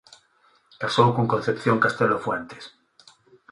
Casou 0.81 1.09
con 1.15 1.25
Concepción 1.33 1.77
Castelo 1.83 2.17
Fuentes. 2.25 2.63